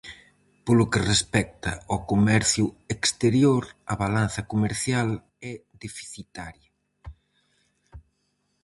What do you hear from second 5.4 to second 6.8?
é deficitaria.